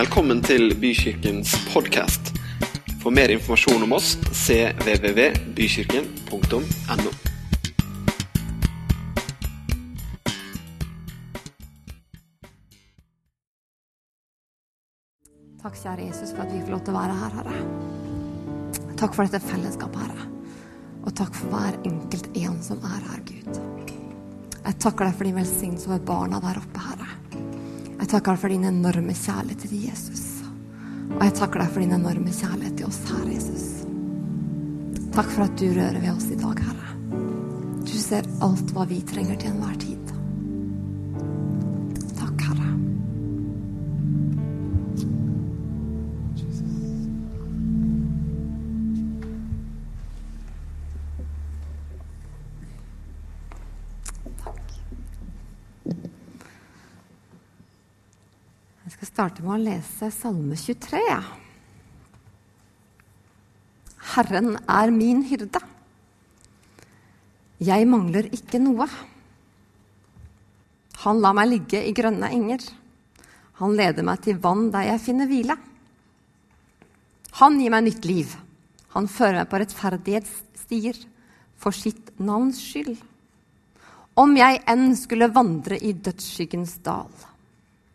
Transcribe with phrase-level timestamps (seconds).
[0.00, 2.30] Velkommen til Bykirkens podkast.
[3.02, 7.10] For mer informasjon om oss cvvvbykirken.no.
[15.60, 17.56] Takk, kjære Jesus, for at vi får lov til å være her, Herre.
[18.94, 20.24] Takk for dette fellesskapet, Herre.
[21.04, 23.52] Og takk for hver enkelt en som er her, Gud.
[24.64, 26.99] Jeg takker deg for din velsignelse over barna der oppe, Herre.
[28.00, 30.22] Jeg takker deg for din enorme kjærlighet til Jesus.
[31.18, 33.66] Og jeg takker deg for din enorme kjærlighet til oss, Herre Jesus.
[35.12, 36.94] Takk for at du rører ved oss i dag, Herre.
[37.84, 40.19] Du ser alt hva vi trenger til enhver tid.
[59.20, 61.00] Starte med å lese Salme 23.
[64.14, 65.60] Herren er min hyrde.
[67.60, 68.86] Jeg mangler ikke noe.
[71.02, 72.64] Han lar meg ligge i grønne enger.
[73.60, 75.58] Han leder meg til vann der jeg finner hvile.
[77.42, 78.32] Han gir meg nytt liv.
[78.96, 81.02] Han fører meg på rettferdighetsstier
[81.60, 82.96] for sitt navns skyld.
[84.16, 87.12] Om jeg enn skulle vandre i dødsskyggens dal,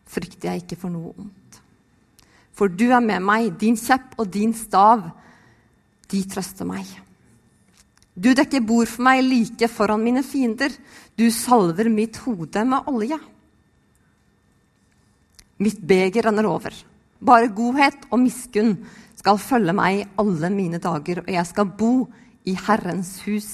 [0.06, 1.60] frykter jeg ikke for noe ondt.
[2.56, 5.04] For du er med meg, din kjepp og din stav,
[6.08, 6.86] de trøster meg.
[8.16, 10.72] Du dekker bord for meg like foran mine fiender.
[11.18, 13.18] Du salver mitt hode med olje.
[15.60, 16.72] Mitt beger renner over.
[17.20, 18.76] Bare godhet og miskunn
[19.16, 21.92] skal følge meg alle mine dager, og jeg skal bo
[22.46, 23.52] i Herrens hus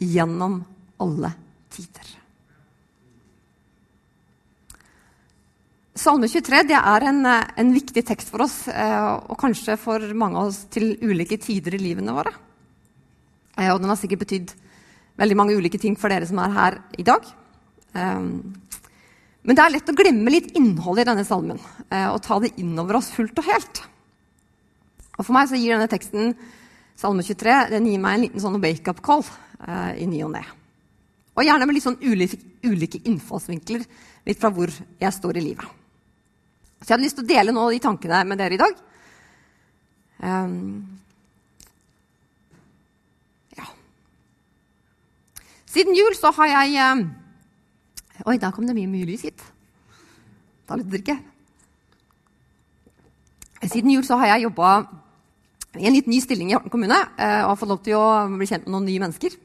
[0.00, 0.62] gjennom
[1.02, 1.34] alle
[1.70, 2.23] tider.
[6.04, 10.36] Salme 23 det er en, en, viktig tekst for oss, eh, og kanskje for mange
[10.36, 12.32] av oss til ulike tider i livene våre.
[13.56, 14.50] Eh, og den har sikkert betydd
[15.22, 17.24] veldig mange ulike ting for dere som er her i dag.
[17.96, 22.54] Eh, men det er lett å glemme litt innholdet i denne salmen og ta det
[22.60, 23.80] innover oss fullt og helt.
[25.18, 26.34] Og For meg så gir denne teksten,
[27.00, 29.24] salme 23, den gir meg en liten sånn wake-up call
[30.00, 30.44] i ny og ne.
[31.36, 33.84] Og gjerne med litt sånn ulike, ulike innfallsvinkler
[34.24, 35.83] litt fra hvor jeg står i livet.
[36.84, 38.80] Så jeg hadde lyst til å dele noen av de tankene med dere i dag.
[40.20, 40.82] Um,
[43.56, 43.70] ja.
[45.72, 47.06] Siden jul så har jeg um,
[48.28, 49.40] Oi, der kom det mye, mye lys hit.
[50.68, 51.16] Ta litt drikke.
[53.64, 54.76] Siden jul så har jeg jobba
[55.80, 58.06] i en litt ny stilling i Horten kommune uh, og har fått lov til å
[58.36, 59.40] bli kjent med noen nye mennesker.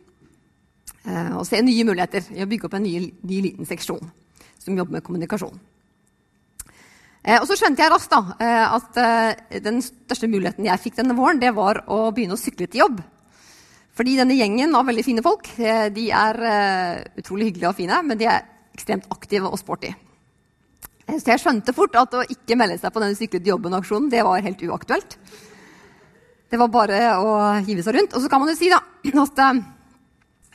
[1.07, 4.11] Uh, og se nye muligheter i å bygge opp en ny, ny liten seksjon
[4.59, 5.68] som jobber med kommunikasjon.
[7.23, 10.99] Eh, og så skjønte jeg raskt da, eh, at eh, den største muligheten jeg fikk
[11.01, 13.01] denne våren, det var å begynne å sykle til jobb.
[13.99, 16.37] Fordi denne gjengen av veldig fine folk de er
[17.19, 19.89] utrolig hyggelige og fine, men de er ekstremt aktive og sporty.
[21.09, 24.23] Så jeg skjønte fort at å ikke melde seg på denne sykle til jobben-aksjonen det
[24.23, 25.17] var helt uaktuelt.
[26.47, 27.35] Det var bare å
[27.65, 28.15] hive seg rundt.
[28.15, 28.79] Og så kan man jo si da,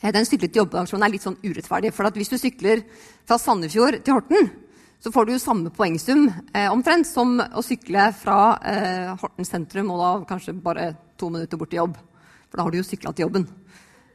[0.09, 1.93] at den syklet til jobben-aksjonen er litt sånn urettferdig.
[1.93, 2.87] For hvis du sykler
[3.29, 4.55] fra Sandefjord til Horten,
[5.05, 6.23] så får du jo samme poengsum
[6.55, 10.87] eh, omtrent som å sykle fra eh, Horten sentrum og da kanskje bare
[11.21, 11.99] to minutter bort til jobb.
[12.49, 13.45] For da har du jo sykla til jobben.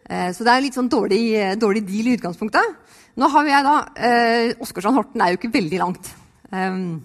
[0.09, 1.21] Eh, så det er litt sånn dårlig,
[1.61, 2.73] dårlig, deal i utgangspunktet.
[3.21, 6.09] Nå har jeg da, eh, Åsgårdstrand-Horten er jo ikke veldig langt.
[6.49, 7.03] Um,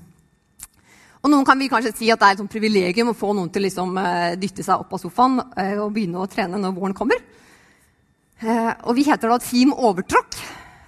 [1.20, 3.50] og noen kan vi kanskje si at det er et sånn privilegium å få noen
[3.52, 6.72] til å liksom, eh, dytte seg opp av sofaen eh, og begynne å trene når
[6.76, 7.20] våren kommer.
[8.40, 10.40] Eh, og vi heter da Team Overtråkk.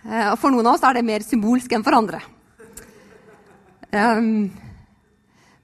[0.06, 2.20] Og for noen av oss er det mer symbolsk enn for andre.
[3.94, 4.50] Um,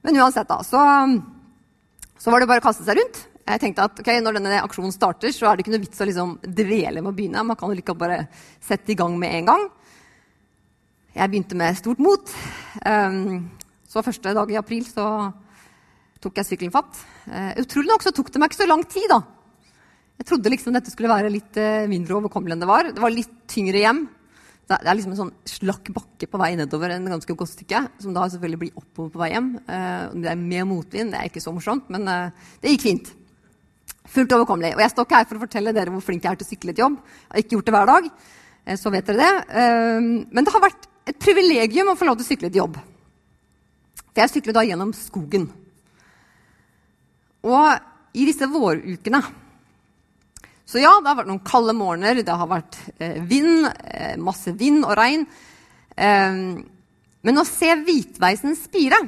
[0.03, 0.81] men uansett, da, så,
[2.19, 3.21] så, var det bare å kaste seg rundt.
[3.43, 6.07] Jeg tenkte at okay, Når denne aksjonen starter, så er det ikke noe vits å
[6.07, 7.45] liksom dvele med å begynne.
[7.47, 8.25] Man kan jo like bare
[8.63, 9.69] sette i gang med en gang.
[11.13, 12.31] Jeg begynte med stort mot.
[12.87, 13.51] Um,
[13.91, 15.07] så første dag i april så
[16.23, 17.03] tok jeg sykkelen fatt.
[17.27, 19.11] Uh, utrolig nok så tok det meg ikke så lang tid.
[19.11, 19.21] da.
[20.23, 22.91] Jeg trodde liksom dette skulle være litt uh, mindre overkommelig enn det var.
[22.95, 24.07] Det var litt tyngre hjem.
[24.81, 28.15] Det er liksom en sånn slakk bakke på vei nedover en ganske godt stykke, som
[28.17, 29.51] da selvfølgelig blir oppover på vei hjem.
[29.61, 33.11] Eh, det er med motvind, det er ikke så morsomt, men eh, det gikk fint.
[34.13, 34.73] Fullt overkommelig.
[34.77, 36.53] Og jeg står ikke her for å fortelle dere hvor flink jeg er til å
[36.53, 36.97] sykle til jobb.
[37.03, 38.09] Jeg har ikke gjort det hver dag,
[38.65, 39.61] eh, så vet dere det.
[40.33, 42.81] Men det har vært et privilegium å få lov til å sykle til jobb.
[44.13, 45.49] For jeg sykler da gjennom skogen.
[47.43, 49.23] Og i disse vårukene
[50.73, 54.55] så ja, det har vært noen kalde morgener, det har vært eh, vind, eh, masse
[54.57, 55.27] vind og regn.
[55.93, 56.39] Eh,
[57.23, 59.03] men å se hvitveisen spire,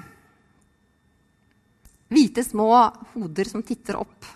[2.14, 2.69] Hvite, små
[3.14, 4.26] hoder som titter opp.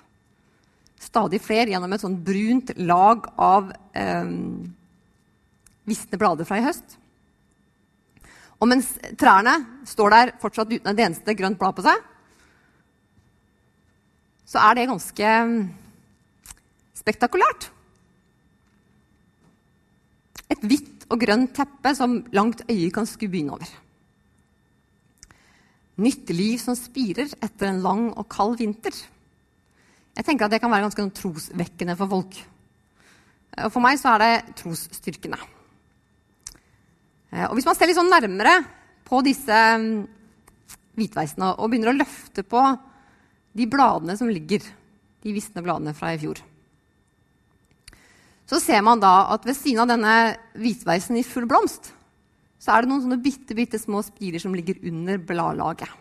[0.99, 4.31] Stadig flere gjennom et sånn brunt lag av eh,
[5.87, 6.97] visne blader fra i høst.
[8.59, 8.89] Og mens
[9.21, 9.55] trærne
[9.87, 12.01] står der fortsatt uten et eneste grønt blad på seg,
[14.49, 15.35] så er det ganske
[17.09, 17.71] spektakulært.
[20.53, 23.69] Et hvitt og grønt teppe som langt øye kan skubbe innover.
[25.99, 28.95] Nytt liv som spirer etter en lang og kald vinter.
[30.15, 32.39] Jeg tenker at Det kan være ganske trosvekkende for folk.
[33.65, 35.39] Og For meg så er det trosstyrkende.
[37.49, 38.63] Og Hvis man ser litt sånn nærmere
[39.09, 40.07] på disse mm,
[40.97, 42.63] hvitveisene og begynner å løfte på
[43.59, 44.63] de bladene som ligger,
[45.23, 46.41] de visne bladene fra i fjor,
[48.49, 50.13] så ser man da at ved siden av denne
[50.57, 51.91] hvitveisen i full blomst,
[52.59, 55.93] så er det noen sånne bitte, bitte små spirer som ligger under bladlaget.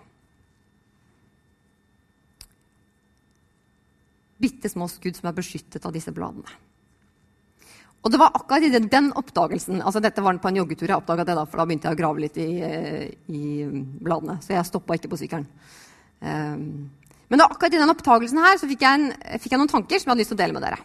[4.41, 6.49] Bitte små skudd som er beskyttet av disse bladene.
[8.05, 10.87] Og det var akkurat i den oppdagelsen altså Dette var på en joggetur.
[10.87, 12.49] jeg oppdaget det da, for da begynte jeg å grave litt i,
[13.27, 14.37] i bladene.
[14.39, 15.47] Så jeg stoppa ikke på sykkelen.
[16.21, 16.87] Um,
[17.27, 20.07] men akkurat i den oppdagelsen her så fikk jeg, en, fikk jeg noen tanker som
[20.07, 20.79] jeg hadde lyst til å dele med dere.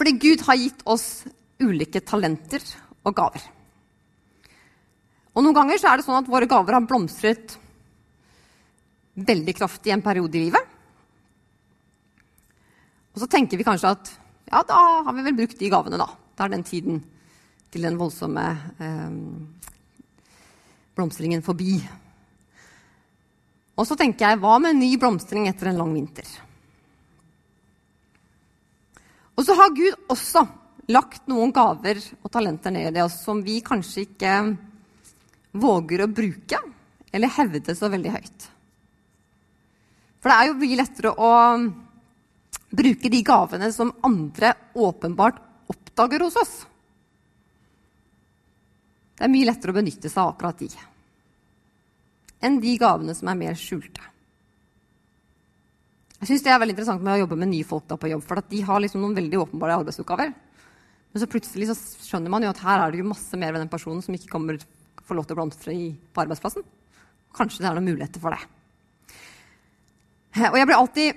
[0.00, 1.26] Fordi Gud har gitt oss
[1.60, 2.62] ulike talenter
[3.04, 3.42] og gaver.
[5.36, 7.58] Og Noen ganger så er det sånn at våre gaver har blomstret
[9.20, 10.72] veldig kraftig en periode i livet.
[13.12, 14.10] Og så tenker vi kanskje at
[14.48, 16.08] ja, da har vi vel brukt de gavene, da.
[16.32, 17.02] Da er den tiden
[17.70, 18.46] til den voldsomme
[18.80, 19.16] eh,
[20.96, 21.76] blomstringen forbi.
[23.76, 26.24] Og så tenker jeg, hva med ny blomstring etter en lang vinter?
[29.40, 30.42] Og så har Gud også
[30.92, 34.34] lagt noen gaver og talenter ned i oss som vi kanskje ikke
[35.56, 36.60] våger å bruke
[37.08, 38.48] eller hevde så veldig høyt.
[40.20, 41.30] For det er jo mye lettere å
[42.68, 45.40] bruke de gavene som andre åpenbart
[45.72, 46.54] oppdager hos oss.
[49.16, 50.68] Det er mye lettere å benytte seg av akkurat de
[52.40, 54.09] enn de gavene som er mer skjulte.
[56.20, 58.22] Jeg synes Det er veldig interessant med å jobbe med nye folk da på jobb.
[58.28, 60.34] For de har liksom noen veldig åpenbare arbeidsoppgaver.
[61.10, 63.64] Men så plutselig så skjønner man jo at her er det jo masse mer ved
[63.64, 64.60] den personen som ikke kommer
[65.10, 65.76] får lov til å blomstre
[66.14, 66.66] på arbeidsplassen.
[67.34, 68.42] Kanskje det er noen muligheter for det.
[70.46, 71.08] Og jeg blir alltid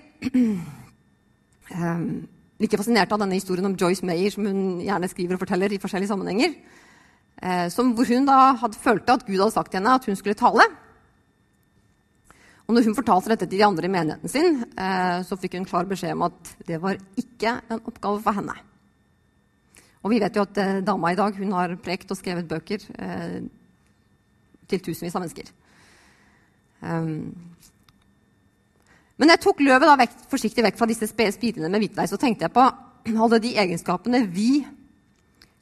[1.77, 2.13] um,
[2.63, 5.81] like fascinert av denne historien om Joyce Mayer, som hun gjerne skriver og forteller i
[5.83, 6.55] forskjellige sammenhenger.
[7.43, 10.17] Uh, som, hvor hun da hadde, følte at Gud hadde sagt til henne at hun
[10.17, 10.65] skulle tale.
[12.63, 15.67] Og når hun fortalte dette til de andre i menigheten sin, eh, så fikk hun
[15.67, 18.55] klar beskjed om at det var ikke en oppgave for henne.
[20.03, 22.85] Og vi vet jo at eh, dama i dag hun har prekt og skrevet bøker
[22.99, 23.41] eh,
[24.71, 25.51] til tusenvis av mennesker.
[26.83, 27.31] Um,
[29.19, 32.47] men jeg tok løvet da vekk, forsiktig vekk fra disse spirene med hvitveis og tenkte
[32.47, 32.65] jeg på
[33.23, 34.63] alle de egenskapene vi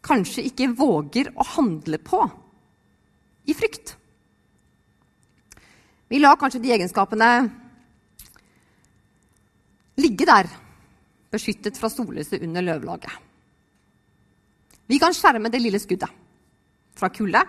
[0.05, 2.23] kanskje ikke våger å handle på
[3.49, 3.95] i frykt.
[6.11, 7.27] Vi lar kanskje de egenskapene
[10.01, 10.49] ligge der,
[11.31, 13.13] beskyttet fra sollyset under løvlaget.
[14.91, 16.11] Vi kan skjerme det lille skuddet
[16.99, 17.39] fra kulde.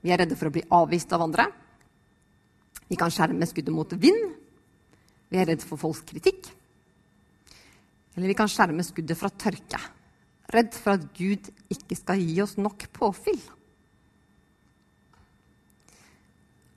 [0.00, 1.44] Vi er redde for å bli avvist av andre.
[2.88, 4.32] Vi kan skjerme skuddet mot vind.
[5.28, 6.48] Vi er redd for folks kritikk.
[8.16, 9.82] Eller vi kan skjerme skuddet fra tørke.
[10.48, 13.42] Redd for at Gud ikke skal gi oss nok påfyll.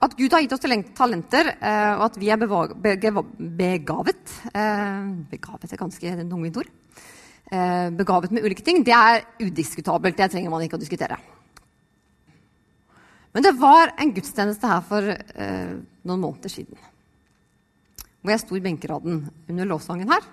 [0.01, 0.63] At Gud har gitt oss
[0.97, 6.71] talenter, eh, og at vi er begavet eh, Begavet er ganske tungvint ord.
[7.51, 10.17] Eh, begavet med ulike ting, det er udiskutabelt.
[10.17, 11.19] Det trenger man ikke å diskutere.
[13.31, 16.75] Men det var en gudstjeneste her for noen måneder siden.
[18.19, 20.25] Hvor jeg sto i benkeraden under lovsangen her.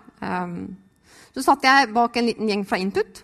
[1.30, 3.22] så satt jeg bak en liten gjeng fra Input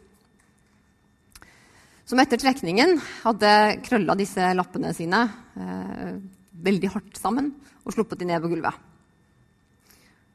[2.04, 3.52] som etter trekningen hadde
[3.84, 5.22] krølla disse lappene sine
[5.56, 6.18] eh,
[6.64, 7.52] veldig hardt sammen
[7.84, 8.76] og sluppet de ned på gulvet.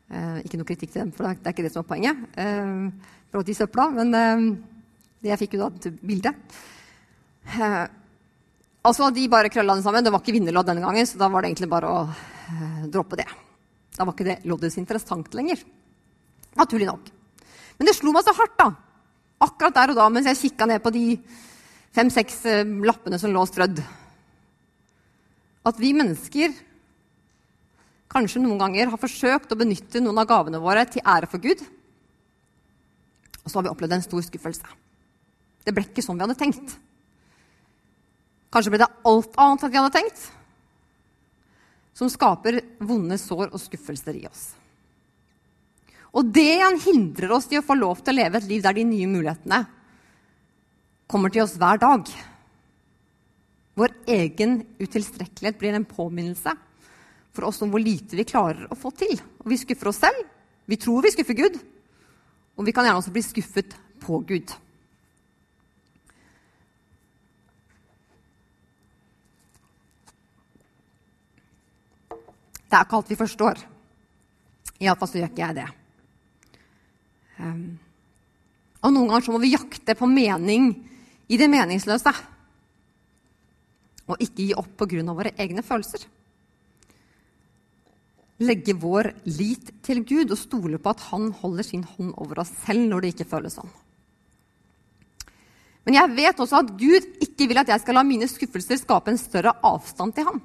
[0.10, 2.26] Eh, ikke noe kritikk til dem, for det er ikke det som er poenget.
[2.42, 4.44] Eh, at de søpla, men eh,
[5.22, 6.34] det jeg fikk jo da et bilde.
[7.54, 7.86] Eh,
[8.90, 10.06] altså, De bare krølla den sammen.
[10.06, 13.20] Det var ikke vinnerlodd denne gangen, så da var det egentlig bare å eh, droppe
[13.22, 13.28] det.
[13.98, 15.62] Da var ikke det loddet interessant lenger.
[16.58, 17.12] Naturlig nok.
[17.78, 18.72] Men det slo meg så hardt, da.
[19.46, 21.06] Akkurat der og da, mens jeg kikka ned på de
[21.96, 23.82] fem-seks eh, lappene som lå strødd.
[25.70, 26.54] At vi mennesker
[28.10, 31.62] kanskje noen ganger har forsøkt å benytte noen av gavene våre til ære for Gud.
[33.44, 34.78] Og så har vi opplevd en stor skuffelse.
[35.66, 36.78] Det ble ikke sånn vi hadde tenkt.
[38.50, 40.28] Kanskje ble det alt annet enn vi hadde tenkt.
[42.00, 44.54] som skaper vonde sår og skuffelser i oss.
[46.16, 48.78] Og det igjen hindrer oss i å få lov til å leve et liv der
[48.78, 49.58] de nye mulighetene
[51.10, 52.10] kommer til oss hver dag.
[53.80, 56.54] Vår egen utilstrekkelighet blir en påminnelse
[57.34, 59.16] for oss om hvor lite vi klarer å få til.
[59.42, 60.22] Og vi skuffer oss selv,
[60.70, 61.60] vi tror vi skuffer Gud,
[62.60, 64.54] og vi kan gjerne også bli skuffet på Gud.
[72.70, 73.62] Det er ikke alt vi forstår.
[74.80, 75.70] Iallfall så gjør ikke jeg det.
[77.40, 77.80] Um,
[78.84, 80.70] og noen ganger så må vi jakte på mening
[81.30, 82.14] i det meningsløse.
[84.10, 85.04] Og ikke gi opp pga.
[85.14, 86.06] våre egne følelser.
[88.40, 92.52] Legge vår lit til Gud og stole på at Han holder sin hånd over oss
[92.66, 93.70] selv når det ikke føles sånn.
[95.86, 99.12] Men jeg vet også at Gud ikke vil at jeg skal la mine skuffelser skape
[99.12, 100.42] en større avstand til ham.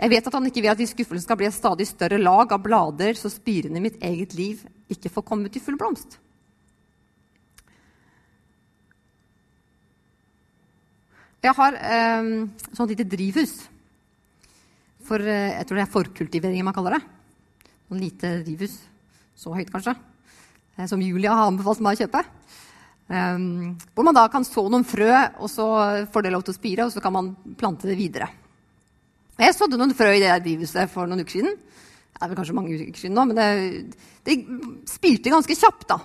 [0.00, 2.52] Jeg vet at han ikke vil at de skuffelsene skal bli et stadig større lag
[2.54, 6.16] av blader, så spirene i mitt eget liv ikke får komme til full blomst.
[11.40, 12.26] Jeg har eh,
[12.76, 13.54] sånn lite drivhus.
[15.08, 17.00] For, eh, jeg tror det er forkultivering man kaller det.
[17.88, 18.74] Sånn lite drivhus.
[19.40, 19.94] Så høyt, kanskje.
[20.76, 22.22] Eh, som Julia har anbefalt meg å kjøpe.
[23.10, 25.10] Um, hvor man da kan så noen frø,
[25.42, 25.64] og så
[26.14, 28.28] får det lov til å spire, og så kan man plante det videre.
[29.40, 31.56] Jeg sådde noen frø i det drivhuset for noen uker siden.
[31.56, 33.48] Det er vel kanskje mange uker siden nå, men det,
[34.28, 34.36] det
[34.92, 35.88] spirte ganske kjapt.
[35.90, 35.98] da.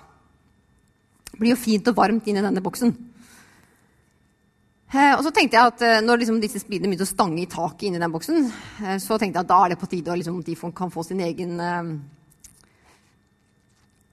[1.30, 2.96] Det blir jo fint og varmt inni denne boksen.
[4.86, 7.48] Eh, og så tenkte jeg at eh, Når liksom disse spirene begynte å stange i
[7.50, 8.44] taket inni den boksen,
[8.84, 11.02] eh, så tenkte jeg at da er det på tide at liksom, de kan få
[11.02, 11.90] sin egen, eh,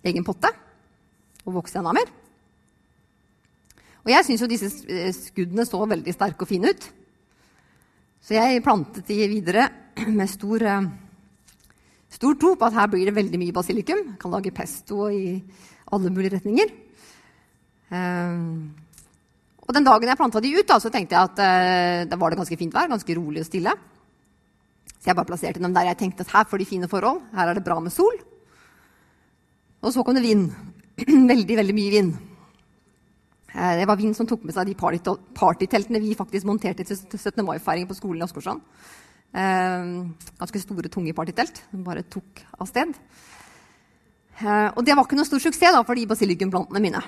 [0.10, 0.50] egen potte
[1.46, 2.10] og vokse enda mer.
[4.04, 4.70] Og jeg syns jo disse
[5.30, 6.90] skuddene så veldig sterke og fine ut.
[8.24, 9.70] Så jeg plantet de videre
[10.18, 10.66] med stor,
[12.12, 14.02] stor tro på at her blir det veldig mye basilikum.
[14.10, 15.38] Jeg kan lage pesto i
[15.94, 16.74] alle mulige retninger.
[17.94, 18.74] Um,
[19.64, 22.34] og den dagen jeg planta de ut, da, så tenkte jeg at uh, da var
[22.34, 22.92] det ganske fint vær.
[22.92, 23.72] Ganske rolig og stille.
[24.98, 27.24] Så jeg bare plasserte dem der jeg tenkte at her får de fine forhold.
[27.36, 28.20] Her er det bra med sol.
[29.84, 30.50] Og så kom det vind.
[31.32, 32.14] veldig, veldig mye vind.
[33.54, 37.44] Eh, det var Vind som tok med seg de partyteltene vi faktisk monterte til 17.
[37.46, 38.64] mai-feiringen på skolen i Åsgårdstrand.
[39.34, 39.92] Eh,
[40.40, 42.96] ganske store, tunge partytelt som bare tok av sted.
[44.40, 47.04] Eh, og det var ikke noe stor suksess da, for de basilikumplantene mine.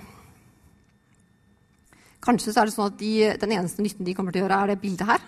[2.25, 4.60] Kanskje så er det sånn at de, den eneste nytten de kommer til å gjøre,
[4.63, 5.25] er det bildet her.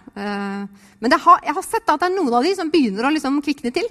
[0.98, 3.38] Men har, jeg har sett at det er noen av de som begynner å liksom
[3.46, 3.86] kvikne til.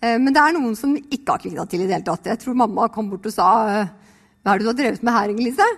[0.00, 2.30] Men det er noen som ikke har kvikna til i det hele tatt.
[2.32, 3.50] Jeg tror mamma kom bort og sa
[4.42, 5.68] hva er det du har drevet med her, Inger-Lise?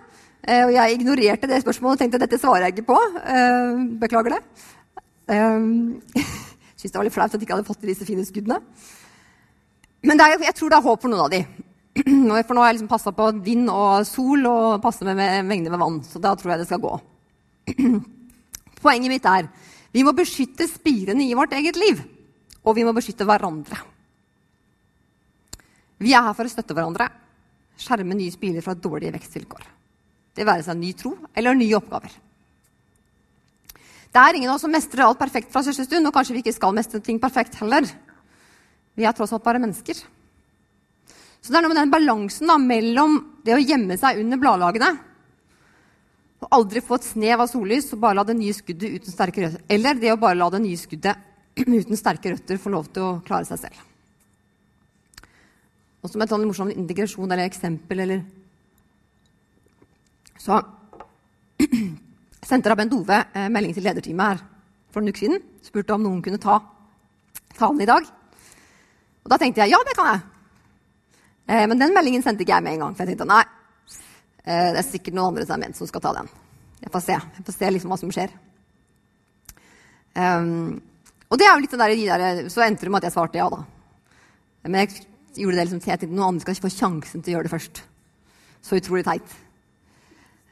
[0.44, 2.99] Eh, og jeg ignorerte det spørsmålet og tenkte dette svarer jeg ikke på.
[3.33, 4.40] Eh, beklager det.
[5.33, 6.25] Eh,
[6.80, 8.61] Syns det var litt flaut at jeg ikke hadde fått til disse fine skuddene.
[10.04, 11.40] Men er, jeg tror det er håp for noen av de.
[12.05, 15.75] For nå har jeg liksom passa på vind og sol og passe med, med mengder
[15.75, 16.01] med vann.
[16.07, 16.95] Så da tror jeg det skal gå.
[18.85, 19.49] Poenget mitt er
[19.95, 22.01] vi må beskytte spirene i vårt eget liv.
[22.65, 23.79] Og vi må beskytte hverandre.
[26.03, 27.07] Vi er her for å støtte hverandre.
[27.79, 29.69] Skjerme nye spirer fra dårlige vekstvilkår.
[30.35, 32.17] Det være seg ny tro eller nye oppgaver.
[34.15, 36.43] Det er ingen av oss som mestrer alt perfekt fra første stund, og kanskje vi
[36.45, 37.87] ikke skal mestre ting perfekt heller.
[38.95, 39.99] Vi er tross alt bare mennesker.
[41.45, 44.95] Så det er noe med den balansen da, mellom det å gjemme seg under bladlagene
[46.45, 49.45] og aldri få et snev av sollys og bare la det nye skuddet uten sterke
[49.45, 51.21] røtter, eller det å bare la det nye skuddet
[51.79, 53.79] uten sterke røtter få lov til å klare seg selv.
[56.05, 58.25] Og som et sånn morsom integrasjon eller eksempel eller
[60.41, 60.61] så
[62.45, 64.45] sendte Rabben Dove eh, melding til lederteamet her
[64.93, 65.41] for en uke siden.
[65.65, 66.59] Spurte om noen kunne ta
[67.57, 68.05] talen i dag.
[69.25, 70.34] Og da tenkte jeg ja, det kan jeg.
[71.47, 72.97] Eh, men den meldingen sendte ikke jeg med en gang.
[72.97, 73.43] For jeg tenkte nei,
[74.45, 76.31] eh, det er sikkert noen andre som er ment som skal ta den.
[76.85, 78.35] Jeg får se, jeg får se liksom hva som skjer.
[80.15, 80.83] Um,
[81.27, 83.17] og det er jo litt sånn der, de der, Så endte det med at jeg
[83.17, 83.65] svarte ja, da.
[84.69, 85.07] Men jeg
[85.41, 87.49] gjorde det liksom til jeg tenkte noen andre skal ikke få sjansen til å gjøre
[87.49, 87.81] det først.
[88.65, 89.35] Så utrolig teit.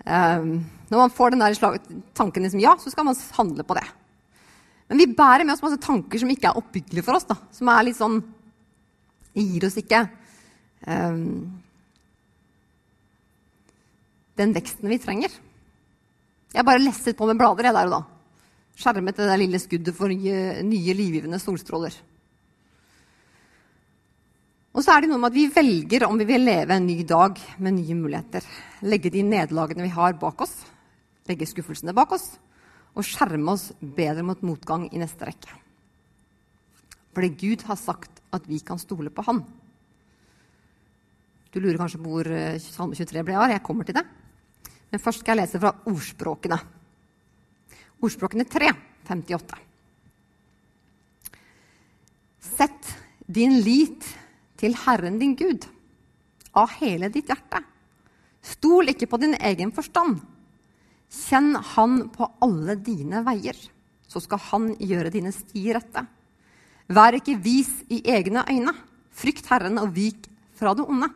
[0.02, 1.78] Um, når man får den der
[2.18, 3.84] tanken liksom, ja, så skal man handle på det.
[4.90, 7.28] Men vi bærer med oss masse tanker som ikke er oppbyggelige for oss.
[7.28, 7.38] Da.
[7.54, 8.18] Som er litt sånn
[9.32, 10.02] gir oss ikke
[14.36, 15.30] den veksten vi trenger.
[16.52, 18.02] Jeg bare lesset på med blader jeg der og da.
[18.76, 21.94] Skjermet det der lille skuddet for nye, nye livgivende solstråler.
[24.72, 27.02] Og så er det noe med at vi velger om vi vil leve en ny
[27.04, 28.46] dag med nye muligheter.
[28.88, 30.54] Legge de nederlagene vi har, bak oss.
[31.28, 32.30] Legge skuffelsene bak oss.
[32.92, 35.54] og skjerme oss bedre mot motgang i neste rekke.
[37.16, 39.40] Fordi Gud har sagt at vi kan stole på Han.
[41.52, 43.50] Du lurer kanskje på hvor eh, Salme 23 ble av.
[43.52, 44.06] Jeg kommer til det.
[44.92, 46.58] Men først skal jeg lese fra ordspråkene.
[48.02, 48.72] Ordspråkene 3,
[49.08, 49.60] 58.
[52.52, 52.90] Sett
[53.28, 54.08] din lit
[54.60, 55.68] til Herren din Gud
[56.56, 57.62] av hele ditt hjerte.
[58.42, 60.18] Stol ikke på din egen forstand.
[61.12, 63.56] Kjenn Han på alle dine veier,
[64.08, 66.06] så skal Han gjøre dine stier rette.
[66.92, 68.72] Vær ikke vis i egne øyne.
[69.12, 71.08] Frykt Herren og vik fra det onde.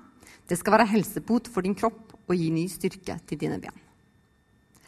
[0.46, 3.74] Det skal være helsebot for din kropp og gi ny styrke til dine ben.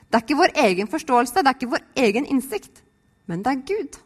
[0.09, 2.83] Det er ikke vår egen forståelse, det er ikke vår egen innsikt,
[3.29, 3.99] men det er Gud.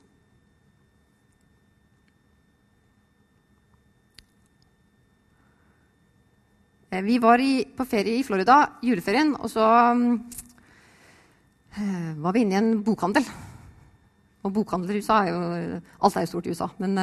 [6.93, 9.65] Eh, vi var i, på ferie i Florida, juleferien, og så
[11.79, 13.25] øh, var vi inne i en bokhandel.
[14.43, 16.67] Og bokhandler i USA er jo Alt er jo stort i USA.
[16.83, 16.99] Men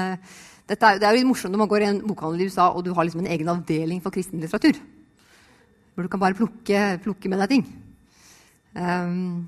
[0.70, 2.84] uh, er, det er jo morsomt når man går i en bokhandel i USA og
[2.86, 4.80] du har liksom en egen avdeling for kristen litteratur.
[5.94, 7.66] Hvor du kan bare plukke, plukke med deg ting.
[8.78, 9.48] Um,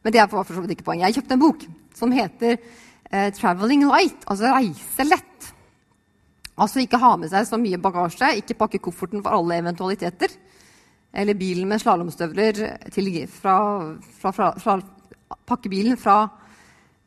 [0.00, 1.10] men det er for så vidt ikke poenget.
[1.10, 5.50] Jeg kjøpte en bok som heter uh, 'Traveling Light', altså 'Reise lett'.
[6.60, 10.32] Altså ikke ha med seg så mye bagasje, ikke pakke kofferten for alle eventualiteter.
[11.12, 12.60] Eller bilen med slalåmstøvler
[13.32, 13.56] fra,
[14.20, 14.80] fra, fra, fra,
[15.46, 16.24] Pakke bilen fra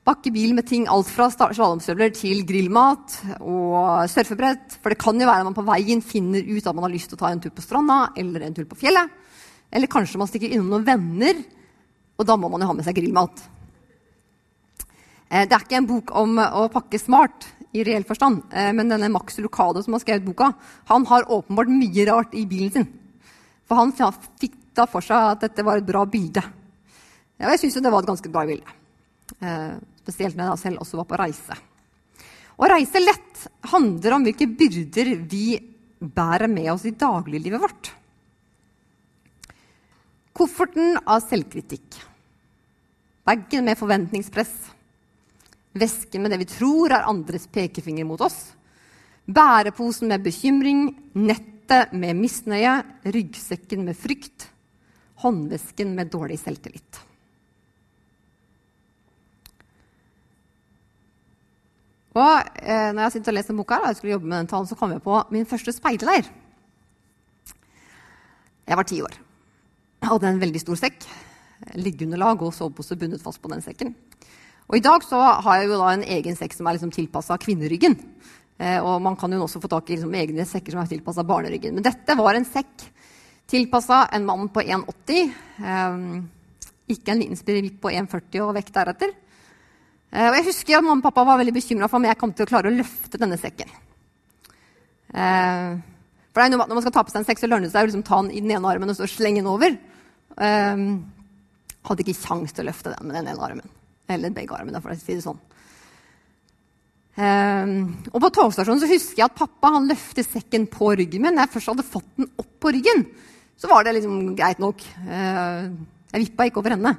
[0.03, 4.75] Pakke bil med ting alt fra slalåmstøvler til grillmat og surfebrett.
[4.83, 7.07] For det kan jo være at man på veien finner ut at man har lyst
[7.13, 9.13] til å ta en tur på stranda eller en tur på fjellet.
[9.71, 11.39] Eller kanskje man stikker innom noen venner,
[12.19, 13.45] og da må man jo ha med seg grillmat.
[15.31, 18.91] Eh, det er ikke en bok om å pakke smart i reell forstand, eh, men
[18.91, 20.51] denne Max Lucado som har skrevet boka,
[20.91, 22.91] han har åpenbart mye rart i bilen sin.
[23.63, 26.43] For han fikk da for seg at dette var et bra bilde.
[27.39, 28.82] Ja, jeg syns det var et ganske bra bilde.
[29.43, 31.57] Eh, spesielt når jeg selv også var på reise.
[32.53, 35.57] Å reise lett handler om hvilke byrder vi
[35.99, 37.91] bærer med oss i dagliglivet vårt.
[40.33, 41.99] Kofferten av selvkritikk.
[43.23, 44.53] Bagen med forventningspress.
[45.73, 48.51] Vesken med det vi tror er andres pekefinger mot oss.
[49.25, 50.85] Bæreposen med bekymring.
[51.15, 52.75] Nettet med misnøye.
[53.07, 54.49] Ryggsekken med frykt.
[55.23, 57.01] Håndvesken med dårlig selvtillit.
[62.13, 64.69] Og eh, når jeg sitter og leser boka, og jeg skulle jobbe med den talen,
[64.69, 66.29] så kom jeg på min første speiderleir.
[68.63, 69.15] Jeg var ti år.
[70.03, 71.07] Jeg hadde en veldig stor sekk,
[71.79, 73.95] liggeunderlag og sovepose bundet fast på den sekken.
[74.69, 77.37] Og I dag så har jeg jo da en egen sekk som er liksom tilpassa
[77.41, 77.97] kvinneryggen.
[78.61, 81.25] Eh, og man kan jo også få tak i liksom egne sekker som er tilpassa
[81.27, 81.73] barneryggen.
[81.75, 82.85] Men dette var en sekk
[83.49, 85.33] tilpassa en mann på 1,80.
[85.65, 85.97] Eh,
[86.93, 89.17] ikke en liten spirrevitt på 1,40 og vekt deretter.
[90.13, 92.33] Eh, og jeg husker at mamma og pappa var veldig bekymra for om jeg kom
[92.37, 93.71] til å klare å løfte denne sekken.
[95.13, 95.71] Eh,
[96.33, 98.05] for Når man skal ta på seg en sekk, så lønner det seg å liksom
[98.05, 99.75] ta den i den ene armen og så slenge den over.
[100.33, 100.77] Jeg
[101.85, 103.69] hadde ikke kjangs til å løfte den med den ene armen.
[104.09, 105.37] Eller begge armene, for å si det sånn.
[108.09, 111.37] og på togstasjonen så husker jeg at pappa han løftet sekken på ryggen min.
[111.37, 113.05] Når jeg først hadde fått den opp på ryggen,
[113.61, 114.81] så var det liksom greit nok.
[114.81, 116.97] jeg vippa ikke over henne.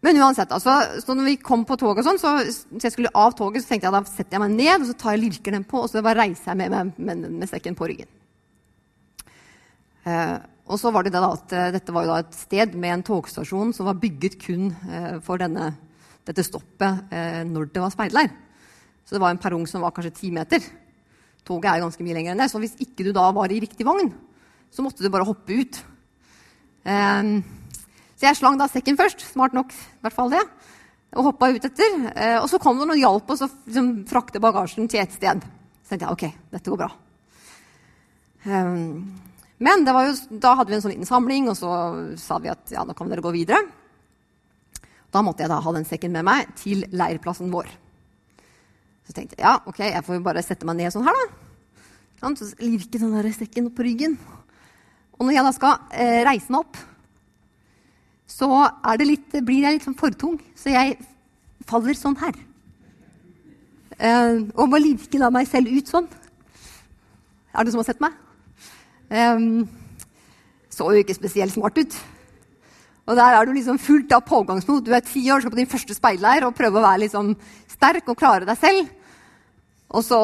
[0.00, 3.34] Men uansett, altså, så når vi kom på toget, sånn, så, så jeg skulle av
[3.36, 5.66] toget, så tenkte jeg da setter jeg meg ned og så tar jeg lirker den
[5.68, 8.08] på, og så bare reiser jeg med, med, med, med sekken på ryggen.
[10.08, 10.38] Eh,
[10.70, 13.06] og så var det da at uh, Dette var jo da et sted med en
[13.06, 15.72] togstasjon som var bygget kun uh, for denne,
[16.28, 18.30] dette stoppet uh, når det var speidleir.
[19.04, 20.62] Så det var en perrong som var kanskje ti meter.
[21.44, 22.50] Toget er jo ganske mye lenger enn det.
[22.52, 24.12] Så hvis ikke du da var i riktig vogn,
[24.70, 25.80] så måtte du bare hoppe ut.
[26.86, 27.42] Uh,
[28.20, 29.22] så jeg slang da sekken først.
[29.32, 30.42] Smart nok, i hvert fall det.
[31.16, 31.94] Og hoppa ut etter.
[32.12, 35.40] Eh, og så kom det noen hjalp oss å liksom, frakte bagasjen til et sted.
[35.80, 36.90] Så tenkte jeg ok, dette går bra.
[38.44, 39.08] Um,
[39.64, 41.70] men jo, da hadde vi en sånn liten samling, og så
[42.20, 43.62] sa vi at ja, nå kan dere gå videre.
[45.10, 47.72] Da måtte jeg da ha den sekken med meg til leirplassen vår.
[49.08, 52.36] Så tenkte jeg ja, ok, jeg får jo bare sette meg ned sånn her, da.
[52.36, 54.20] Så lirke den der sekken på ryggen.
[55.16, 56.84] Og når jeg da skal eh, reise meg opp,
[58.30, 58.48] så
[59.02, 60.38] litt, blir jeg litt sånn fortung.
[60.58, 60.96] Så jeg
[61.68, 62.36] faller sånn her.
[64.00, 66.06] Uh, og må lirke meg selv ut sånn.
[67.50, 68.14] Er det noen som har sett meg?
[69.10, 69.66] Um,
[70.70, 71.98] så jo ikke spesielt smart ut.
[73.10, 74.86] Og der er du liksom fullt av pågangsmot.
[74.86, 77.34] Du er ti år, skal på din første speilleir og prøve å være liksom
[77.72, 78.86] sterk og klare deg selv.
[79.90, 80.20] Og så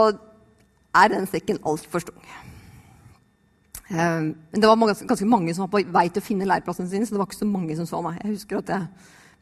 [0.96, 2.20] er den sekken altfor stung.
[3.88, 4.20] Eh,
[4.50, 7.14] men det var ganske mange som var på vei til å finne læreplassen sin, så
[7.14, 8.18] det var ikke så mange som så meg.
[8.22, 8.86] Jeg husker at jeg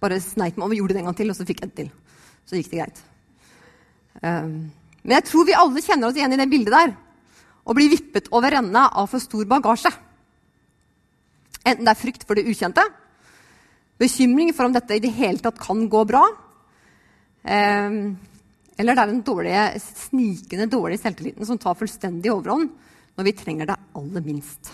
[0.05, 1.93] bare sneik meg over, gjorde det en gang til, og så fikk jeg det til.
[2.45, 3.05] Så gikk det greit.
[4.21, 4.51] Eh,
[5.05, 6.93] men jeg tror vi alle kjenner oss igjen i det bildet der.
[7.65, 9.93] Å bli vippet over ende av for stor bagasje.
[11.65, 12.83] Enten det er frykt for det ukjente,
[13.97, 16.27] bekymring for om dette i det hele tatt kan gå bra,
[17.41, 17.97] eh,
[18.75, 22.73] eller det er den dårlige, snikende dårlige selvtilliten som tar fullstendig overhånd
[23.15, 24.73] når vi trenger det aller minst.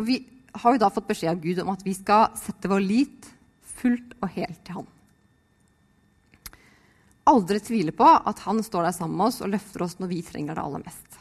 [0.00, 0.20] Og vi
[0.56, 3.28] har jo da fått beskjed av Gud om at vi skal sette vår lit
[3.80, 4.88] fullt og helt til Han.
[7.30, 10.22] Aldri tvile på at Han står der sammen med oss og løfter oss når vi
[10.26, 11.20] trenger det aller mest.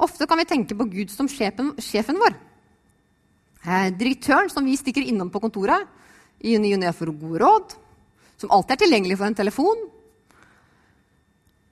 [0.00, 2.36] Ofte kan vi tenke på Gud som sjefen, sjefen vår.
[3.60, 5.84] Eh, direktøren som vi stikker innom på kontoret
[6.40, 7.74] i ny og ne for gode råd.
[8.40, 9.82] Som alltid er tilgjengelig for en telefon.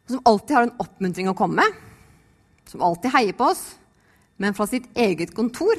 [0.09, 1.81] Som alltid har en oppmuntring å komme med.
[2.69, 3.65] Som alltid heier på oss,
[4.37, 5.77] men fra sitt eget kontor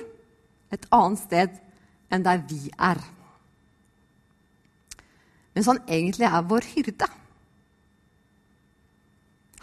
[0.74, 1.56] et annet sted
[2.14, 3.00] enn der vi er.
[5.56, 7.10] Mens han egentlig er vår hyrde.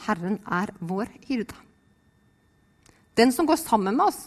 [0.06, 1.54] Herren er vår hyrde.
[3.16, 4.26] Den som går sammen med oss.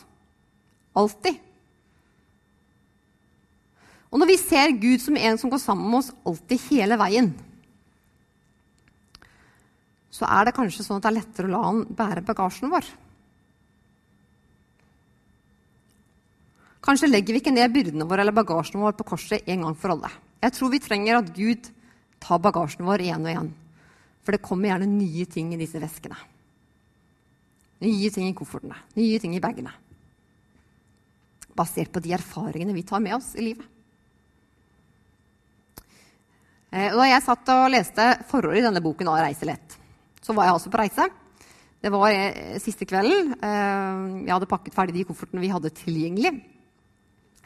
[0.98, 1.38] Alltid.
[4.10, 7.30] Og når vi ser Gud som en som går sammen med oss alltid hele veien,
[10.10, 12.88] så er det kanskje sånn at det er lettere å la han bære bagasjen vår.
[16.86, 19.94] Kanskje legger vi ikke ned byrdene våre eller bagasjen vår på korset en gang for
[19.94, 20.12] alle.
[20.40, 21.68] Jeg tror vi trenger at Gud
[22.24, 23.50] tar bagasjen vår igjen og igjen.
[24.24, 26.18] For det kommer gjerne nye ting i disse veskene.
[27.84, 29.72] Nye ting i koffertene, nye ting i bagene.
[31.56, 33.68] Basert på de erfaringene vi tar med oss i livet.
[36.70, 39.79] Eh, da jeg satt og leste forordet i denne boken av 'Reise lett',
[40.24, 41.08] så var jeg altså på reise.
[41.80, 43.34] Det var eh, siste kvelden.
[43.40, 46.34] Eh, jeg hadde pakket ferdig de koffertene vi hadde tilgjengelig.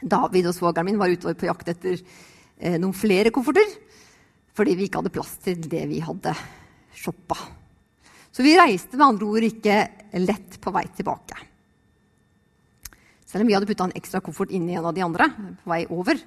[0.04, 2.00] David og svogeren min var ute på jakt etter
[2.78, 3.66] noen flere kofferter
[4.54, 6.30] fordi vi ikke hadde plass til det vi hadde
[6.94, 7.36] shoppa.
[8.34, 9.80] Så vi reiste med andre ord ikke
[10.22, 11.38] lett på vei tilbake.
[13.26, 15.26] Selv om vi hadde putta en ekstra koffert inn i en av de andre
[15.62, 16.20] på vei over,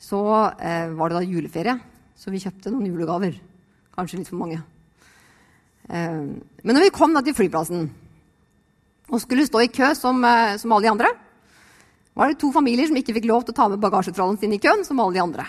[0.00, 0.20] så
[0.60, 1.76] eh, var det da juleferie.
[2.16, 3.36] Så vi kjøpte noen julegaver.
[3.96, 4.60] Kanskje litt for mange.
[5.88, 6.22] Eh,
[6.64, 7.88] men når vi kom til flyplassen
[9.12, 11.10] og skulle stå i kø som, eh, som alle de andre,
[12.14, 14.62] var det to familier som ikke fikk lov til å ta med bagasjetrollen sin i
[14.62, 15.46] køen som alle de andre.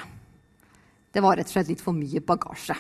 [1.14, 2.76] Det var rett og slett litt for mye bagasje.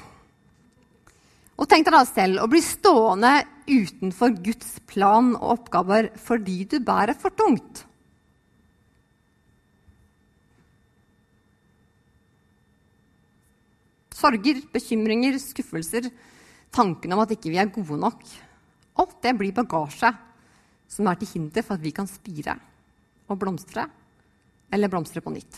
[1.56, 6.80] Og tenk deg da selv å bli stående utenfor Guds plan og oppgaver fordi du
[6.84, 7.86] bærer for tungt.
[14.15, 16.10] Sorger, bekymringer, skuffelser,
[16.76, 18.24] tanken om at ikke vi er gode nok.
[19.00, 20.12] Alt det blir bagasje
[20.92, 22.56] som er til hinder for at vi kan spire
[23.26, 23.88] og blomstre,
[24.72, 25.58] eller blomstre på nytt.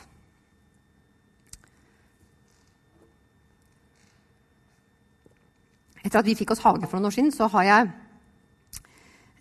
[6.08, 7.90] Etter at vi fikk oss hage for noen år siden, så har jeg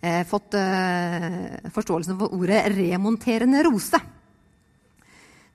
[0.01, 4.01] eh, fått eh, forståelsen for ordet 'remonterende rose'.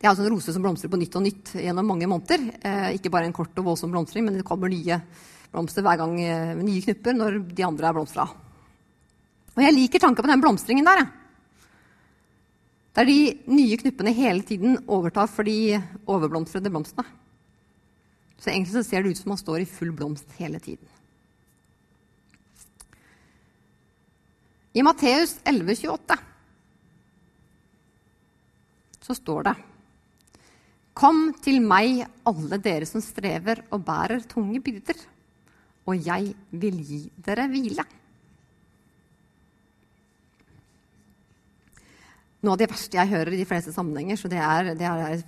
[0.00, 2.48] Det er altså en rose som blomstrer på nytt og nytt gjennom mange måneder.
[2.64, 6.14] Eh, ikke bare en kort og voldsom blomstring, men det kommer nye blomster hver gang
[6.20, 8.28] eh, med nye knupper når de andre er blomstra.
[9.52, 11.04] Og jeg liker tanken på den blomstringen der.
[12.96, 17.04] Der de nye knuppene hele tiden overtar for de overblomstrede blomstene.
[18.40, 20.88] Så egentlig så ser det ut som man står i full blomst hele tiden.
[24.72, 26.16] I Matteus 11,28
[29.02, 29.54] så står det
[30.96, 34.98] Kom til meg, alle dere som strever og bærer tunge byrder,
[35.88, 37.84] og jeg vil gi dere hvile.
[42.42, 45.22] Noe av det verste jeg hører i de fleste sammenhenger, så det er, det er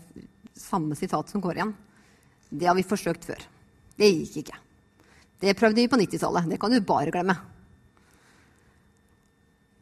[0.58, 1.74] samme sitat som går igjen.
[2.50, 3.42] Det har vi forsøkt før.
[3.98, 4.60] Det gikk ikke.
[5.44, 6.48] Det prøvde vi på 90-tallet.
[6.50, 7.36] Det kan du bare glemme.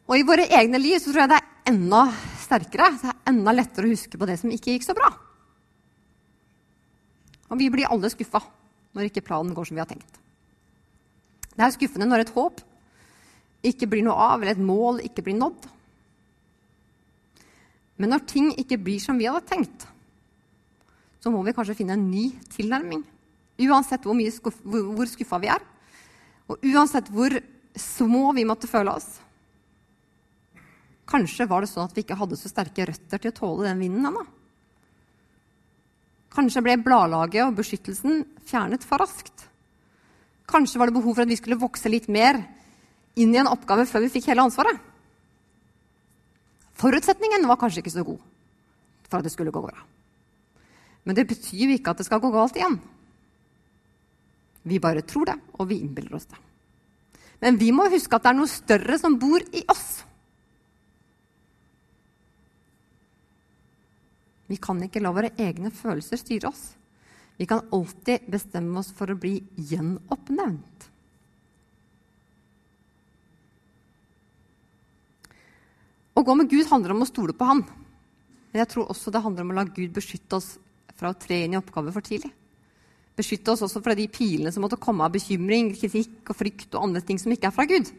[0.09, 2.01] Og i våre egne liv så tror jeg det er enda
[2.43, 5.09] sterkere, det er enda lettere å huske på det som ikke gikk så bra.
[7.49, 8.41] Og vi blir alle skuffa
[8.93, 10.22] når ikke planen går som vi har tenkt.
[11.53, 12.61] Det er skuffende når et håp
[13.63, 15.67] ikke blir noe av, eller et mål ikke blir nådd.
[18.01, 19.85] Men når ting ikke blir som vi hadde tenkt,
[21.23, 23.05] så må vi kanskje finne en ny tilnærming.
[23.63, 25.63] Uansett hvor, skuff, hvor, skuffa vi er,
[26.51, 27.37] og uansett hvor
[27.79, 29.21] små vi måtte føle oss,
[31.13, 33.81] Kanskje var det sånn at vi ikke hadde så sterke røtter til å tåle den
[33.83, 34.23] vinden ennå.
[36.33, 39.45] Kanskje ble bladlaget og beskyttelsen fjernet for raskt.
[40.49, 42.41] Kanskje var det behov for at vi skulle vokse litt mer
[43.19, 44.79] inn i en oppgave før vi fikk hele ansvaret.
[46.79, 48.21] Forutsetningen var kanskje ikke så god
[49.07, 49.77] for at det skulle gå bra.
[51.03, 52.79] Men det betyr jo ikke at det skal gå galt igjen.
[54.63, 56.39] Vi bare tror det, og vi innbiller oss det.
[57.43, 60.03] Men vi må huske at det er noe større som bor i oss.
[64.47, 66.63] Vi kan ikke la våre egne følelser styre oss.
[67.37, 70.89] Vi kan alltid bestemme oss for å bli gjenoppnevnt.
[76.13, 77.63] Å gå med Gud handler om å stole på Han.
[78.53, 80.53] Men jeg tror også det handler om å la Gud beskytte oss
[80.93, 82.29] fra å tre inn i oppgaver for tidlig.
[83.17, 86.85] Beskytte oss også fra de pilene som måtte komme av bekymring, kritikk og frykt og
[86.85, 87.89] andre ting som ikke er fra Gud.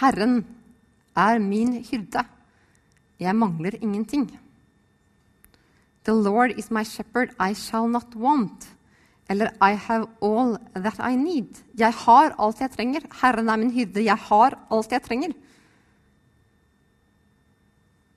[0.00, 0.38] Herren
[1.16, 2.24] er min hyrde.
[3.20, 4.26] Jeg mangler ingenting.
[6.04, 8.68] The Lord is my shepherd, I shall not want.
[9.28, 11.60] Eller I have all that I need.
[11.78, 13.04] Jeg har alt jeg trenger.
[13.20, 14.02] Herren er min hyrde.
[14.02, 15.36] Jeg har alt jeg trenger.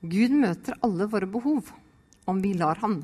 [0.03, 1.69] Gud møter alle våre behov
[2.27, 3.03] om vi lar Han.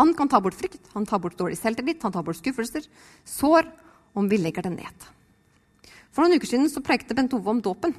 [0.00, 2.86] Han kan ta bort frykt, han tar bort dårlig selvtillit, han tar bort skuffelser,
[3.26, 3.66] sår,
[4.16, 5.08] om vi legger det ned.
[6.10, 7.92] For noen uker siden så prekte Bent Ove om dåpen.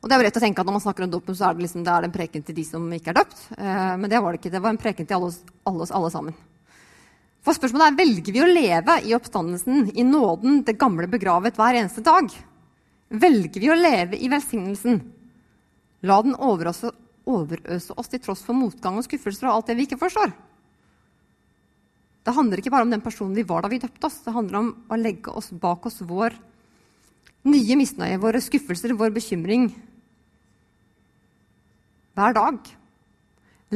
[0.00, 1.56] Og det er jo rett å tenke at Når man snakker om dåpen, så er
[1.56, 3.42] det, liksom, det er en preken til de som ikke er døpt.
[3.56, 4.52] Eh, men det var det ikke.
[4.54, 6.38] Det var en preken til alle oss alle, alle sammen.
[7.44, 11.78] For spørsmålet er velger vi å leve i oppstandelsen, i nåden, det gamle begravet hver
[11.78, 12.28] eneste dag.
[13.10, 15.00] Velger vi å leve i velsignelsen?
[16.04, 16.92] La den overøse,
[17.28, 20.32] overøse oss til tross for motgang og skuffelser og alt det vi ikke forstår.
[22.20, 24.20] Det handler ikke bare om den personen vi var da vi døpte oss.
[24.24, 26.36] Det handler om å legge oss bak oss vår
[27.48, 29.70] nye misnøye, våre skuffelser, vår bekymring,
[32.18, 32.58] hver dag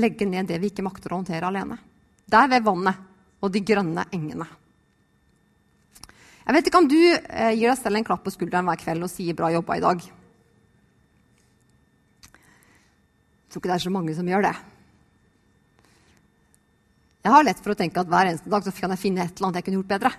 [0.01, 1.79] legge ned det vi ikke makter å håndtere alene.
[2.27, 4.47] Der ved vannet og de grønne engene.
[6.45, 9.07] Jeg vet ikke om du eh, gir deg selv en klapp på skulderen hver kveld
[9.07, 10.05] og sier 'bra jobba i dag'.
[13.45, 14.57] Jeg tror ikke det er så mange som gjør det.
[17.25, 19.47] Jeg har lett for å tenke at hver eneste dag kan jeg finne et eller
[19.49, 20.11] annet jeg kunne gjort bedre.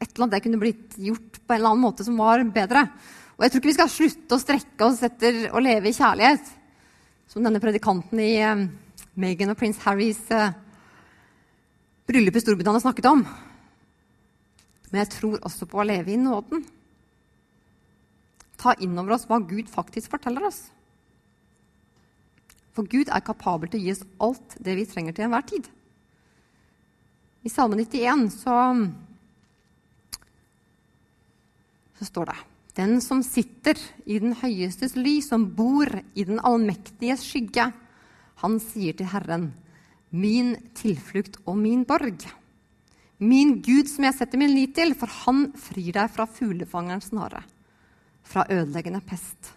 [0.00, 2.88] Et eller annet jeg kunne blitt gjort på en eller annen måte som var bedre.
[3.36, 6.57] Og jeg tror ikke vi skal slutte å strekke oss etter å leve i kjærlighet
[7.28, 8.64] som denne predikanten i eh,
[9.18, 10.54] Meghan og prins Harrys eh,
[12.08, 13.22] bryllup i Storbritannia snakket om.
[14.88, 16.64] Men jeg tror også på å leve i nåden.
[18.58, 20.62] Ta inn over oss hva Gud faktisk forteller oss.
[22.72, 25.68] For Gud er kapabel til å gi oss alt det vi trenger til enhver tid.
[27.44, 28.54] I Salme 91 så,
[31.98, 32.38] så står det
[32.78, 37.72] den som sitter i den høyestes ly, som bor i den allmektiges skygge,
[38.38, 39.48] han sier til Herren,
[40.14, 42.22] min tilflukt og min borg.
[43.18, 47.42] Min Gud som jeg setter min lit til, for han frir deg fra fuglefangerens snare,
[48.22, 49.50] fra ødeleggende pest.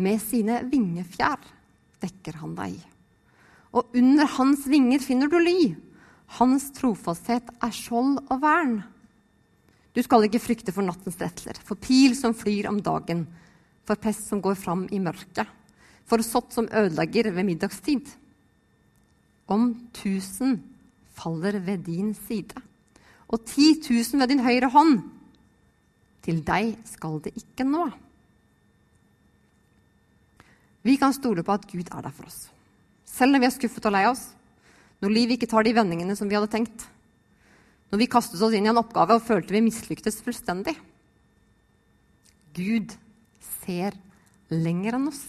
[0.00, 1.44] Med sine vingefjær
[2.00, 2.78] dekker han deg.
[3.76, 5.74] Og under hans vinger finner du ly.
[6.40, 8.80] Hans trofasthet er skjold og vern.
[9.90, 13.24] Du skal ikke frykte for nattens redsler, for pil som flyr om dagen,
[13.86, 15.48] for pest som går fram i mørket,
[16.06, 18.06] for sott som ødelegger ved middagstid.
[19.50, 20.60] Om tusen
[21.18, 22.62] faller ved din side,
[23.30, 25.00] og ti tusen ved din høyre hånd,
[26.22, 27.88] til deg skal det ikke nå.
[30.86, 32.46] Vi kan stole på at Gud er der for oss,
[33.04, 34.30] selv når vi er skuffet og lei oss,
[35.02, 36.86] når livet ikke tar de vendingene som vi hadde tenkt
[37.90, 40.76] når vi kastet oss inn i en oppgave og følte vi mislyktes fullstendig.
[42.54, 42.94] Gud
[43.64, 43.96] ser
[44.50, 45.24] lenger enn oss.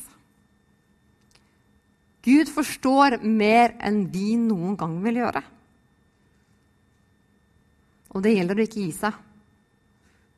[2.21, 5.41] Gud forstår mer enn vi noen gang vil gjøre.
[8.11, 9.15] Og det gjelder å ikke gi seg,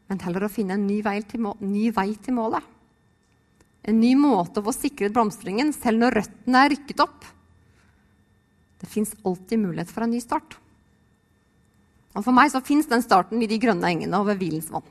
[0.08, 2.64] men heller å finne en ny vei til, ny vei til målet.
[3.84, 7.26] En ny måte å få sikret blomstringen selv når røttene er rykket opp.
[8.80, 10.56] Det fins alltid mulighet for en ny start.
[12.14, 14.86] Og For meg så fins den starten i de grønne engene og ved hvilens vann.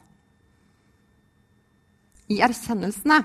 [2.33, 3.21] I erkjennelsene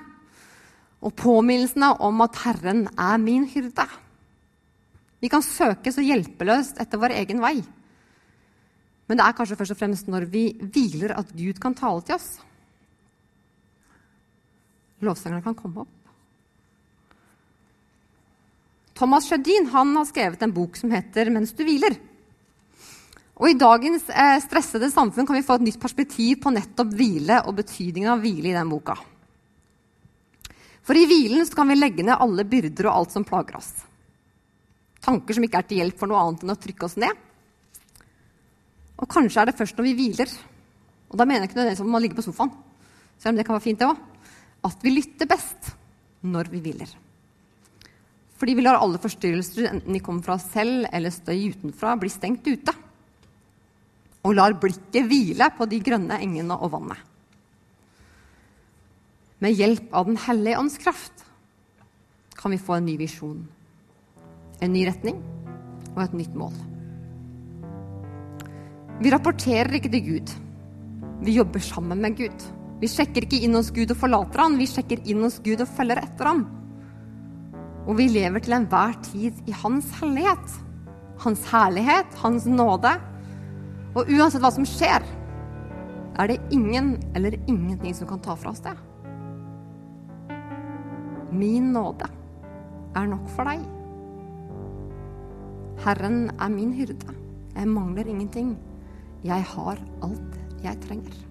[1.02, 3.88] og påminnelsene om at Herren er min hyrde.
[5.22, 7.56] Vi kan søke så hjelpeløst etter vår egen vei.
[9.08, 12.18] Men det er kanskje først og fremst når vi hviler, at Gud kan tale til
[12.18, 12.36] oss.
[15.02, 15.94] Lovsangerne kan komme opp.
[18.98, 22.00] Thomas Sjødin har skrevet en bok som heter 'Mens du hviler'.
[23.38, 27.44] Og I dagens eh, stressede samfunn kan vi få et nytt perspektiv på nettopp hvile
[27.46, 28.96] og betydningen av hvile i den boka.
[30.88, 33.74] For i hvilen kan vi legge ned alle byrder og alt som plager oss.
[35.04, 37.26] Tanker som ikke er til hjelp for noe annet enn å trykke oss ned.
[38.98, 40.32] Og kanskje er det først når vi hviler,
[41.12, 42.56] og da mener jeg ikke nødvendigvis om man ligger på sofaen,
[43.20, 44.32] selv om det kan være fint det også,
[44.68, 45.70] at vi lytter best
[46.26, 46.90] når vi hviler.
[48.38, 52.10] Fordi vi lar alle forstyrrelser, enten de kommer fra oss selv eller støy utenfra, bli
[52.14, 52.74] stengt ute.
[54.28, 57.08] Og lar blikket hvile på de grønne engene og vannet
[59.44, 61.26] med hjelp av Den hellige ånds kraft
[62.38, 63.40] kan vi få en ny visjon,
[64.62, 65.18] en ny retning
[65.96, 66.54] og et nytt mål.
[69.02, 70.34] Vi rapporterer ikke til Gud.
[71.26, 72.46] Vi jobber sammen med Gud.
[72.82, 75.74] Vi sjekker ikke inn hos Gud og forlater han, vi sjekker inn hos Gud og
[75.80, 76.46] følger etter ham.
[77.88, 80.58] Og vi lever til enhver tid i Hans hellighet.
[81.24, 82.92] Hans herlighet, Hans nåde.
[83.98, 85.06] Og uansett hva som skjer,
[86.18, 88.76] er det ingen eller ingenting som kan ta fra oss det.
[91.34, 92.06] Min nåde
[92.98, 93.66] er nok for deg.
[95.86, 97.14] Herren er min hyrde.
[97.58, 98.56] Jeg mangler ingenting.
[99.26, 101.27] Jeg har alt jeg trenger.